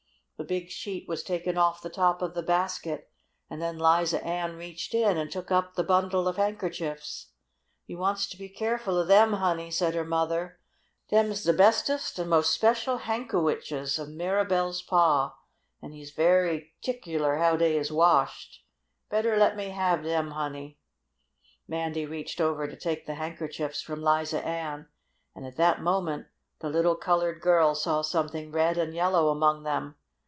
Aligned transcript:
The 0.37 0.47
big 0.59 0.71
sheet 0.71 1.07
was 1.07 1.21
taken 1.21 1.55
off 1.55 1.83
the 1.83 1.89
top 1.91 2.23
of 2.23 2.33
the 2.33 2.41
basket, 2.41 3.11
and 3.47 3.61
then 3.61 3.77
Liza 3.77 4.23
Ann 4.25 4.55
reached 4.55 4.95
in 4.95 5.15
and 5.15 5.31
took 5.31 5.51
up 5.51 5.75
the 5.75 5.83
bundle 5.83 6.27
of 6.27 6.37
handkerchiefs. 6.37 7.27
"You 7.85 7.99
wants 7.99 8.25
to 8.29 8.37
be 8.37 8.49
keerful 8.49 8.97
o' 8.97 9.05
dem, 9.07 9.33
honey," 9.33 9.69
said 9.69 9.93
her 9.93 10.03
mother. 10.03 10.59
"Dem's 11.11 11.43
de 11.43 11.53
bestest 11.53 12.19
an' 12.19 12.27
most 12.27 12.53
special 12.53 12.97
hankowitches 13.01 13.99
o' 13.99 14.07
Mirabell's 14.07 14.81
pa, 14.81 15.37
an' 15.79 15.91
he's 15.91 16.09
very 16.09 16.73
'tickler 16.81 17.35
how 17.37 17.55
dey 17.55 17.77
is 17.77 17.91
washed. 17.91 18.63
Better 19.11 19.37
let 19.37 19.55
me 19.55 19.69
have 19.69 20.01
dem, 20.01 20.31
honey." 20.31 20.79
Mandy 21.67 22.07
reached 22.07 22.41
over 22.41 22.67
to 22.67 22.75
take 22.75 23.05
the 23.05 23.13
handkerchiefs 23.13 23.83
from 23.83 24.01
Liza 24.01 24.43
Ann, 24.43 24.87
and 25.35 25.45
at 25.45 25.57
that 25.57 25.83
moment 25.83 26.25
the 26.61 26.69
little 26.69 26.95
colored 26.95 27.41
girl 27.41 27.75
saw 27.75 28.01
something 28.01 28.51
red 28.51 28.79
and 28.79 28.95
yellow 28.95 29.29
among 29.29 29.61
them. 29.61 29.97